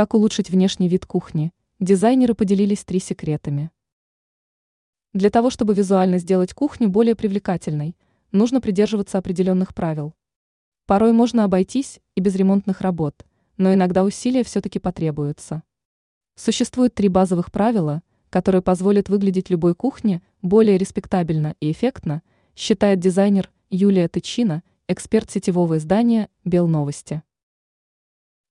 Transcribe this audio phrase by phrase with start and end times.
[0.00, 1.52] Как улучшить внешний вид кухни?
[1.78, 3.70] Дизайнеры поделились три секретами.
[5.12, 7.94] Для того, чтобы визуально сделать кухню более привлекательной,
[8.32, 10.14] нужно придерживаться определенных правил.
[10.86, 13.26] Порой можно обойтись и без ремонтных работ,
[13.58, 15.64] но иногда усилия все-таки потребуются.
[16.34, 22.22] Существует три базовых правила, которые позволят выглядеть любой кухне более респектабельно и эффектно,
[22.56, 27.22] считает дизайнер Юлия Тычина, эксперт сетевого издания «Белновости».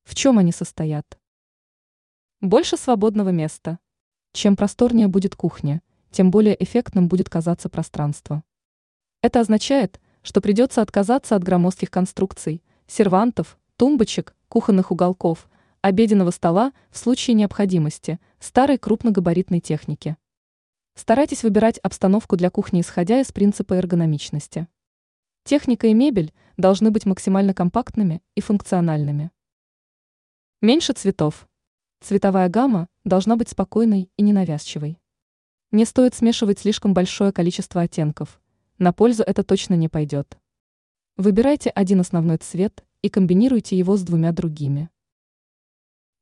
[0.03, 1.18] В чем они состоят?
[2.41, 3.79] Больше свободного места.
[4.31, 8.45] Чем просторнее будет кухня, тем более эффектным будет казаться пространство.
[9.21, 15.49] Это означает, что придется отказаться от громоздких конструкций, сервантов, тумбочек, кухонных уголков,
[15.81, 20.15] обеденного стола в случае необходимости, старой крупногабаритной техники.
[20.95, 24.69] Старайтесь выбирать обстановку для кухни, исходя из принципа эргономичности.
[25.43, 29.29] Техника и мебель должны быть максимально компактными и функциональными.
[30.61, 31.48] Меньше цветов.
[32.01, 34.99] Цветовая гамма должна быть спокойной и ненавязчивой.
[35.71, 38.41] Не стоит смешивать слишком большое количество оттенков.
[38.77, 40.37] На пользу это точно не пойдет.
[41.17, 44.89] Выбирайте один основной цвет и комбинируйте его с двумя другими.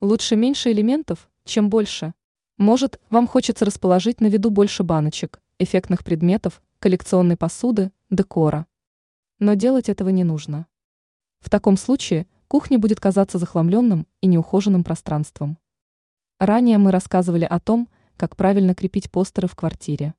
[0.01, 2.15] Лучше меньше элементов, чем больше.
[2.57, 8.65] Может, вам хочется расположить на виду больше баночек, эффектных предметов, коллекционной посуды, декора.
[9.37, 10.65] Но делать этого не нужно.
[11.39, 15.59] В таком случае кухня будет казаться захламленным и неухоженным пространством.
[16.39, 20.13] Ранее мы рассказывали о том, как правильно крепить постеры в квартире.